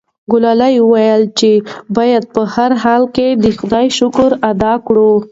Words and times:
ګلالۍ 0.31 0.75
وویل 0.81 1.23
چې 1.39 1.51
باید 1.97 2.23
په 2.33 2.41
هر 2.53 2.71
حال 2.83 3.03
کې 3.15 3.27
د 3.43 3.45
خدای 3.59 3.87
شکر 3.99 4.29
ادا 4.51 4.73
کړو. 4.87 5.11